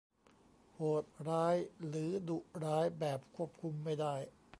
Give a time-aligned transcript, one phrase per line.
[0.73, 1.55] โหดร้าย
[1.87, 4.15] หรือดุร้ายแบบควบคุมไม่ได้